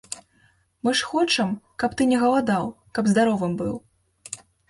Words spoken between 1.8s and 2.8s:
каб ты не галадаў,